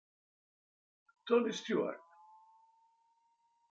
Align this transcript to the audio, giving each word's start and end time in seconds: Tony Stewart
Tony 1.27 1.53
Stewart 1.53 2.01